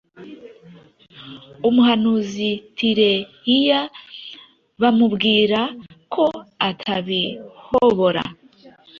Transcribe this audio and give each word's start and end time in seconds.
umuhanuzi 1.67 2.49
Tireiya 2.77 3.81
bamubwira 4.81 5.59
ko 6.13 6.25
atabihobora 6.69 8.23